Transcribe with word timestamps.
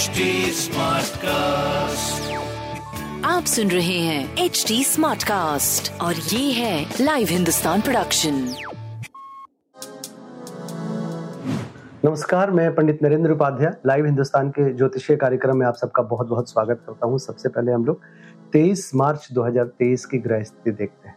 HD 0.00 0.26
Smartcast. 0.56 2.28
आप 3.24 3.44
सुन 3.44 3.70
रहे 3.70 3.98
हैं 3.98 4.36
एच 4.44 4.64
डी 4.68 4.84
स्मार्ट 4.84 5.22
कास्ट 5.22 6.00
और 6.00 6.14
ये 6.14 6.52
है 6.52 6.86
लाइव 7.00 7.28
हिंदुस्तान 7.30 7.80
प्रोडक्शन 7.80 8.34
नमस्कार 12.04 12.50
मैं 12.50 12.74
पंडित 12.74 13.02
नरेंद्र 13.02 13.30
उपाध्याय 13.30 13.72
लाइव 13.86 14.04
हिंदुस्तान 14.04 14.50
के 14.50 14.72
ज्योतिषीय 14.74 15.16
कार्यक्रम 15.16 15.56
में 15.56 15.66
आप 15.66 15.74
सबका 15.74 16.02
बहुत 16.02 16.28
बहुत 16.28 16.50
स्वागत 16.50 16.82
करता 16.86 17.06
हूँ। 17.06 17.18
सबसे 17.18 17.48
पहले 17.48 17.72
हम 17.72 17.84
लोग 17.84 18.00
23 18.56 18.94
मार्च 18.94 19.28
2023 19.32 20.04
की 20.04 20.18
ग्रह 20.18 20.42
स्थिति 20.42 20.70
देखते 20.70 21.08
हैं। 21.08 21.16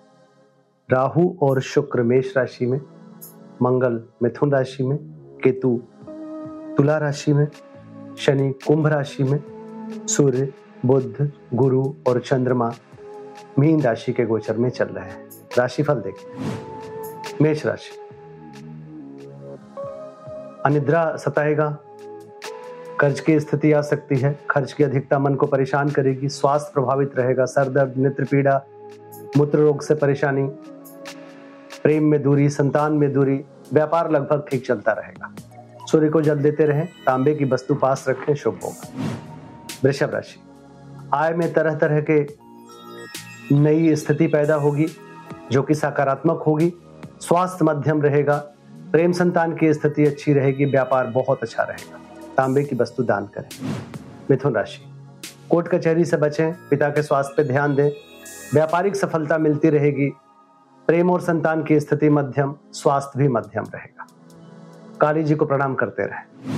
राहु 0.89 1.29
और 1.41 1.61
शुक्र 1.61 2.03
मेष 2.03 2.37
राशि 2.37 2.65
में 2.65 2.81
मंगल 3.61 4.03
मिथुन 4.23 4.51
राशि 4.51 4.83
में 4.83 4.97
केतु 5.43 5.77
तुला 6.77 6.97
राशि 6.97 7.33
में 7.33 7.47
शनि 8.17 8.53
कुंभ 8.67 8.87
राशि 8.87 9.23
में 9.23 9.39
सूर्य 10.07 10.53
बुद्ध 10.85 11.31
गुरु 11.53 11.93
और 12.07 12.19
चंद्रमा 12.19 12.71
मीन 13.59 13.81
राशि 13.81 14.13
के 14.13 14.25
गोचर 14.25 14.57
में 14.57 14.69
चल 14.69 14.85
रहे 14.85 15.05
हैं। 15.05 15.29
राशिफल 15.57 15.93
देखते 15.93 16.39
हैं 16.39 16.57
मेष 17.41 17.65
राशि। 17.65 17.97
अनिद्रा 20.65 21.15
सताएगा। 21.15 21.77
कर्ज 22.99 23.19
की 23.19 23.39
स्थिति 23.39 23.71
आ 23.71 23.81
सकती 23.81 24.15
है। 24.15 24.39
खर्च 24.49 24.73
की 24.73 24.83
अधिकता 24.83 25.19
मन 25.19 25.35
को 25.35 25.45
परेशान 25.45 25.89
करेगी। 25.89 26.29
स्वास्थ्य 26.29 26.71
प्रभावित 26.73 27.11
रहेगा। 27.17 27.45
सर 27.45 27.69
दर्द 27.69 27.97
नेत्र 27.97 28.23
पीड़ा 28.23 28.61
मूत्र 29.37 29.59
रोग 29.59 29.81
से 29.81 29.95
परेशानी, 29.95 30.43
प्रेम 31.83 32.03
में 32.03 32.21
दूरी, 32.23 32.49
संतान 32.49 32.93
में 32.93 33.13
दूरी, 33.13 33.43
व्यापार 33.73 34.11
लगभग 34.11 34.45
ठीक 34.51 34.65
चलता 34.65 34.91
रहेगा। 34.91 35.33
सूर्य 35.93 36.09
को 36.09 36.21
जल 36.21 36.39
देते 36.39 36.65
रहें, 36.65 36.87
तांबे 37.05 37.35
की 37.35 37.45
वस्तु 37.45 37.75
पास 37.75 38.05
रखें, 38.07 38.35
शुभ 38.35 38.59
होगा 38.63 38.89
वृषभ 39.83 40.09
राशि। 40.13 40.39
आय 41.13 41.33
में 41.33 41.53
तरह 41.53 41.75
तरह 41.75 42.01
के 42.01 42.27
नई 43.55 43.95
स्थिति 43.95 44.27
पैदा 44.27 44.55
होगी, 44.55 44.87
जो 45.51 45.63
कि 45.63 45.75
सकारात्मक 45.75 46.43
होगी। 46.47 46.73
स्वास्थ्य 47.19 47.65
मध्यम 47.65 48.01
रहेगा, 48.01 48.37
प्रेम 48.91 49.11
संतान 49.11 49.55
की 49.55 49.73
स्थिति 49.73 50.05
अच्छी 50.05 50.33
रहेगी, 50.33 50.65
व्यापार 50.65 51.07
बहुत 51.07 51.43
अच्छा 51.43 51.63
रहेगा। 51.63 51.99
तांबे 52.37 52.63
की 52.63 52.75
वस्तु 52.75 53.03
दान 53.03 53.25
करें। 53.25 53.75
मिथुन 54.29 54.53
राशि। 54.53 54.83
कोर्ट 55.49 55.67
कचहरी 55.67 56.05
से 56.05 56.17
बचें, 56.17 56.53
पिता 56.53 56.89
के 56.89 57.03
स्वास्थ्य 57.03 57.33
पर 57.37 57.43
ध्यान 57.43 57.75
दें। 57.75 57.91
व्यापारिक 58.53 58.95
सफलता 58.95 59.37
मिलती 59.37 59.69
रहेगी। 59.69 60.09
प्रेम 60.87 61.11
और 61.11 61.21
संतान 61.21 61.63
की 61.63 61.79
स्थिति 61.79 62.09
मध्यम, 62.09 62.55
स्वास्थ्य 62.71 63.19
भी 63.19 63.27
मध्यम 63.27 63.63
रहेगा। 63.63 64.07
काली 65.03 65.23
जी 65.23 65.35
को 65.35 65.45
प्रणाम 65.45 65.75
करते 65.75 66.03
रहे। 66.03 66.53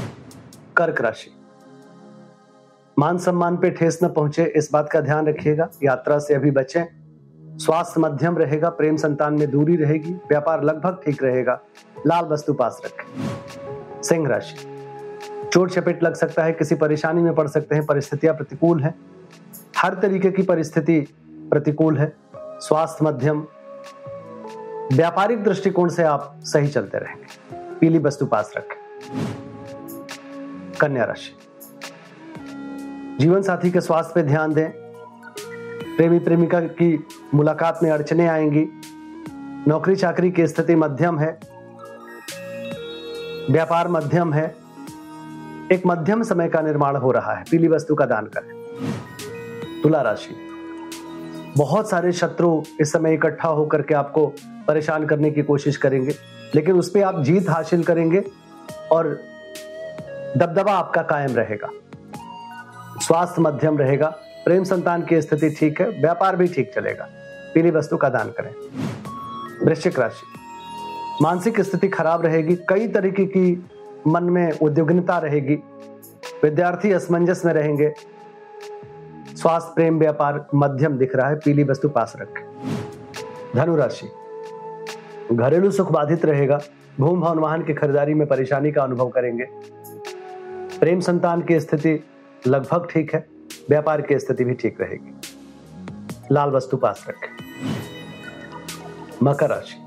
कर्क 0.78 1.02
राशि। 1.02 1.36
मान 3.00 3.18
सम्मान 3.18 3.58
पे 3.58 3.70
ठेस 3.70 4.00
न 4.04 4.10
पहुँचे, 4.10 4.54
इस 4.56 4.70
बात 4.74 4.90
का 4.90 5.02
ध्यान 5.02 5.28
रखिएगा। 5.28 5.70
यात्रा 5.84 6.20
से 6.20 6.34
अभी 6.34 6.52
बचें। 6.52 6.86
स्वास्थ्य 7.58 8.02
मध्यम 8.02 8.38
रहेगा, 8.38 8.70
प्रेम 8.70 8.98
संतान 8.98 9.34
में 9.34 9.52
दूरी 9.52 9.76
रहेगी, 9.76 10.14
व्यापार 10.14 10.64
लगभग 10.64 11.02
ठीक 11.06 11.24
रहेगा। 11.24 11.62
लाल 12.08 12.26
वस्तु 12.26 12.54
पास 12.54 12.82
रखें। 12.86 13.04
सिंह 14.04 14.28
राशि। 14.28 14.56
चोट 15.54 15.72
चपेट 15.72 16.04
लग 16.04 16.14
सकता 16.14 16.44
है, 16.44 16.54
किसी 16.54 16.76
परेशानी 16.76 17.22
में 17.22 17.36
पड़ 17.36 17.48
सकते 17.48 17.76
हैं, 17.76 17.86
परिस्थितियाँ 17.86 18.36
प्रतिकूल 18.36 18.84
हैं। 18.84 18.96
हर 19.78 19.94
तरीके 19.94 20.32
की 20.32 20.42
परिस्थिति 20.42 21.08
प्रतिकूल 21.30 21.98
है। 21.98 22.16
स्वास्थ्य 22.38 23.06
मध्यम। 23.06 23.48
व्यापारिक 24.94 25.44
दृष्टिकोण 25.44 25.90
से 25.90 26.04
आप 26.04 26.36
सही 26.44 26.68
चलते 26.68 26.98
रहेंगे। 26.98 27.55
पीली 27.80 28.00
वस्तु 28.00 28.26
पास 28.26 28.54
रखें। 28.58 28.78
कन्या 30.82 31.04
राशि। 31.04 31.38
जीवन 33.20 33.42
साथी 33.42 33.72
के 33.72 33.82
स्वास्थ्य 33.82 34.12
पे 34.16 34.24
ध्यान 34.24 34.54
दें। 34.54 34.70
प्रेमी 35.98 36.20
प्रेमिका 36.20 36.60
की 36.62 37.08
मुलाकात 37.34 37.80
में 37.84 37.92
अड़चने 37.92 38.28
आएँगी। 38.28 38.68
नौकरी 39.68 39.96
चाकरी 39.96 40.32
की 40.32 40.48
स्थिति 40.48 40.76
मध्यम 40.76 41.20
है। 41.20 41.40
व्यापार 43.52 43.88
मध्यम 43.88 44.34
है। 44.34 44.56
एक 45.72 45.82
मध्यम 45.88 46.24
समय 46.24 46.48
का 46.48 46.62
निर्माण 46.62 46.96
हो 46.96 47.12
रहा 47.12 47.34
है। 47.34 47.44
पीली 47.52 47.68
वस्तु 47.68 47.96
का 47.96 48.06
दान 48.06 48.26
करें। 48.26 48.66
तुला 49.84 50.02
राशि। 50.02 50.55
बहुत 51.58 51.90
सारे 51.90 52.12
शत्रु 52.12 52.64
इस 52.82 52.92
समय 52.92 53.14
इकट्ठा 53.14 53.48
होकर 53.48 53.82
के 53.82 53.94
आपको 53.94 54.34
परेशान 54.68 55.06
करने 55.06 55.32
की 55.32 55.42
कोशिश 55.42 55.78
करेंगे। 55.78 56.16
लेकिन 56.56 56.76
उस 56.76 56.90
पर 56.90 57.04
आप 57.04 57.24
जीत 57.24 57.50
हासिल 57.50 57.84
करेंगे 57.84 58.24
और 58.92 59.20
दबदबा 60.38 60.74
आपका 60.74 61.02
कायम 61.02 61.36
रहेगा। 61.36 61.70
स्वास्थ्य 63.02 63.42
मध्यम 63.42 63.78
रहेगा, 63.78 64.08
प्रेम 64.46 64.64
संतान 64.64 65.02
की 65.02 65.22
स्थिति 65.22 65.50
ठीक 65.50 65.82
है, 65.82 65.90
व्यापार 65.90 66.36
भी 66.36 66.48
ठीक 66.48 66.74
चलेगा। 66.76 67.08
पीली 67.54 67.72
वस्तु 67.72 67.98
का 67.98 68.10
दान 68.10 68.30
करें। 68.30 68.54
वृश्चिक 69.66 70.00
राशि। 70.00 70.28
मानसिक 71.22 71.62
स्थिति 71.62 71.88
खराब 71.88 72.26
रहेगी, 72.26 72.56
कई 72.56 72.88
तरीके 72.88 73.26
की 73.26 73.66
मन 74.08 74.24
में 74.24 74.52
उद्योगनता 74.52 75.18
रहेगी। 75.18 75.56
विद्यार्थी 76.44 76.92
असमंजस 76.92 77.42
में 77.46 77.54
रहेंगे 77.54 77.94
स्वास्थ्य 79.46 79.72
प्रेम 79.76 80.00
व्यापार 80.00 80.48
मध्यम 80.56 80.98
दिख 80.98 81.16
रहा 81.16 81.30
है, 81.30 81.36
पीली 81.36 81.64
वस्तु 81.64 81.90
पास 81.90 82.14
रखें। 82.18 82.44
धनुराशि। 83.56 84.10
घरेलू 85.32 85.72
सुख 85.72 85.92
बाधित 85.92 86.26
रहेगा 86.26 86.60
भूम 87.00 87.22
भवन 87.22 87.40
वाहन 87.40 87.64
की 87.64 87.74
खरीदारी 87.74 88.14
में 88.14 88.28
परेशानी 88.28 88.72
का 88.72 88.84
अनुभव 88.84 89.10
करेंगे। 89.10 89.46
प्रेम 90.80 91.00
संतान 91.00 91.42
की 91.42 91.60
स्थिति 91.60 92.04
लगभग 92.48 92.88
ठीक 92.92 93.14
है, 93.14 93.28
व्यापार 93.70 94.02
की 94.02 94.20
स्थिति 94.20 94.44
भी 94.44 94.54
ठीक 94.54 94.82
रहेगी। 94.82 95.14
लाल 96.32 96.50
वस्तु 96.50 96.78
पास 96.78 97.06
रखें। 97.10 97.30
मकर 99.24 99.50
राशि। 99.50 99.78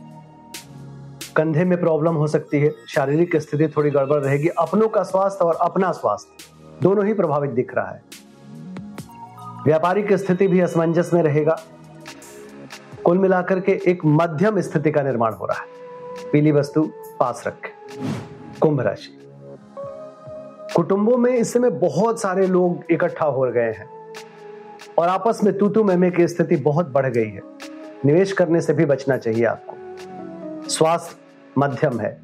कंधे 1.36 1.64
में 1.64 1.80
प्रॉब्लम 1.80 2.14
हो 2.14 2.26
सकती 2.26 2.60
है, 2.60 2.72
शारीरिक 2.88 3.36
स्थिति 3.36 3.68
थोड़ी 3.68 3.90
गड़बड़ 3.90 4.20
रहेगी, 4.20 4.48
अपनों 4.48 4.88
का 4.88 5.02
स्वास्थ्य 5.02 5.44
और 5.44 5.54
अपना 5.54 5.92
स्वास्थ्य 5.92 6.44
दोनों 6.82 7.06
ही 7.06 7.14
प्रभावित 7.14 7.50
दिख 7.50 7.74
रहा 7.74 7.90
है। 7.90 8.07
व्यापारिक 9.64 10.12
स्थिति 10.12 10.48
भी 10.48 10.60
असमंजस 10.60 11.10
में 11.14 11.22
रहेगा। 11.22 11.60
कुल 13.04 13.18
मिलाकर 13.18 13.60
के 13.60 13.72
एक 13.86 14.04
मध्यम 14.04 14.60
स्थिति 14.60 14.90
का 14.90 15.02
निर्माण 15.02 15.32
हो 15.32 15.46
रहा 15.46 15.58
है। 15.58 15.66
पीली 16.32 16.52
वस्तु 16.52 16.90
पास 17.20 17.44
रखें। 17.46 17.70
कुंभ 18.60 18.80
राशि। 18.80 19.30
कुटुंबों 20.76 21.16
में 21.16 21.36
इस 21.36 21.52
समय 21.52 21.70
बहुत 21.70 22.20
सारे 22.20 22.46
लोग 22.46 22.84
इकट्ठा 22.90 23.26
हो 23.26 23.40
गए 23.40 23.72
हैं 23.72 24.14
और 24.98 25.08
आपस 25.08 25.40
में 25.44 25.58
तूतू 25.58 25.84
मेमे 25.84 26.10
की 26.10 26.28
स्थिति 26.28 26.56
बहुत 26.56 26.88
बढ़ 26.88 27.06
गई 27.06 27.28
है। 27.28 27.40
निवेश 28.04 28.32
करने 28.32 28.60
से 28.60 28.72
भी 28.72 28.84
बचना 28.84 29.16
चाहिए 29.16 29.44
आपको। 29.44 29.74
स्वास्थ्य 30.68 31.16
मध्यम 31.58 32.00
है। 32.00 32.22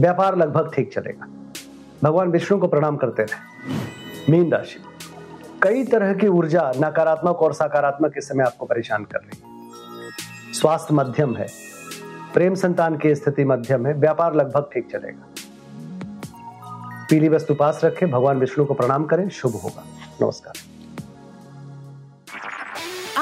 व्यापार 0.00 0.36
लगभग 0.36 0.72
ठीक 0.74 0.92
चलेगा। 0.92 1.28
भगवान 2.04 2.28
विष्णु 2.28 2.58
को 2.58 2.68
प्रणाम 2.68 2.96
करते 2.96 3.22
रहे। 3.22 4.32
मीन 4.32 4.52
राशि। 4.52 4.91
कई 5.62 5.84
तरह 5.84 6.14
की 6.14 6.28
ऊर्जा 6.28 6.72
नकारात्मक 6.76 7.36
और 7.36 7.52
सकारात्मक 7.52 8.12
इस 8.18 8.28
समय 8.28 8.44
आपको 8.44 8.66
परेशान 8.66 9.04
कर 9.04 9.18
रही 9.18 9.42
है। 9.44 9.52
स्वास्थ्य 10.52 10.94
मध्यम 10.94 11.36
है। 11.36 11.46
प्रेम 12.34 12.54
संतान 12.54 12.96
की 12.96 13.14
स्थिति 13.14 13.44
मध्यम 13.44 13.86
है। 13.86 13.94
व्यापार 13.94 14.34
लगभग 14.34 14.70
ठीक 14.72 14.88
चलेगा। 14.92 15.28
पीली 17.10 17.28
वस्तु 17.28 17.54
पास 17.54 17.80
रखें। 17.84 18.10
भगवान 18.10 18.38
विष्णु 18.38 18.64
को 18.64 18.74
प्रणाम 18.74 19.04
करें। 19.04 19.28
शुभ 19.28 19.52
होगा। 19.52 19.84
नमस्कार। 20.22 20.54